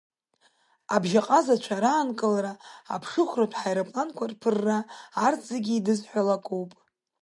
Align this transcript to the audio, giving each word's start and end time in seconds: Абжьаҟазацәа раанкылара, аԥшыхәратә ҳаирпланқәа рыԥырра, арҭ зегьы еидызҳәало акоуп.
Абжьаҟазацәа 0.95 1.75
раанкылара, 1.83 2.53
аԥшыхәратә 2.93 3.57
ҳаирпланқәа 3.61 4.29
рыԥырра, 4.29 4.77
арҭ 5.25 5.39
зегьы 5.49 5.73
еидызҳәало 5.73 6.33
акоуп. 6.37 6.71